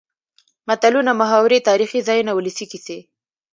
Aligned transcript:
متلونه 0.67 1.11
،محاورې 1.21 1.65
تاريخي 1.69 1.99
ځايونه 2.07 2.31
،ولسي 2.33 2.65
کسې. 2.71 2.97